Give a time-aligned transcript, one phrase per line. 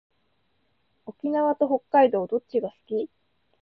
[1.05, 3.07] 沖縄と北海道どっちが好き？